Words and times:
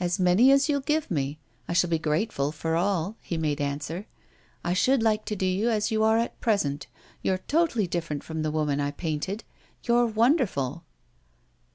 "As 0.00 0.18
many 0.18 0.50
as 0.50 0.70
you'll 0.70 0.80
give 0.80 1.10
me 1.10 1.38
I 1.68 1.74
shall 1.74 1.90
be 1.90 1.98
grateful 1.98 2.52
for 2.52 2.74
all," 2.74 3.18
he 3.20 3.36
made 3.36 3.60
answer. 3.60 4.06
"I 4.64 4.72
should 4.72 5.02
like 5.02 5.26
to 5.26 5.36
do 5.36 5.44
you 5.44 5.68
as 5.68 5.90
you 5.90 6.02
are 6.04 6.16
at 6.16 6.40
present. 6.40 6.86
You're 7.20 7.36
totally 7.46 7.86
different 7.86 8.24
from 8.24 8.40
the 8.40 8.50
woman 8.50 8.80
I 8.80 8.92
painted 8.92 9.44
you're 9.84 10.06
wonderful." 10.06 10.84